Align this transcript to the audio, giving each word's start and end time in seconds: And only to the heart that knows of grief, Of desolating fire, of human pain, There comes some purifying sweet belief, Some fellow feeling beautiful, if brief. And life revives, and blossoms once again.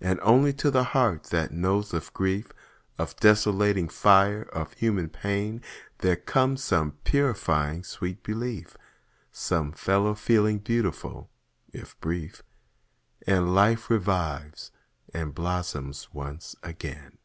And 0.00 0.18
only 0.24 0.52
to 0.54 0.68
the 0.68 0.82
heart 0.82 1.26
that 1.30 1.52
knows 1.52 1.94
of 1.94 2.12
grief, 2.12 2.50
Of 2.98 3.14
desolating 3.20 3.88
fire, 3.88 4.42
of 4.52 4.72
human 4.72 5.08
pain, 5.08 5.62
There 5.98 6.16
comes 6.16 6.64
some 6.64 6.98
purifying 7.04 7.84
sweet 7.84 8.24
belief, 8.24 8.76
Some 9.30 9.70
fellow 9.70 10.16
feeling 10.16 10.58
beautiful, 10.58 11.30
if 11.72 11.96
brief. 12.00 12.42
And 13.28 13.54
life 13.54 13.88
revives, 13.88 14.72
and 15.14 15.36
blossoms 15.36 16.08
once 16.12 16.56
again. 16.64 17.18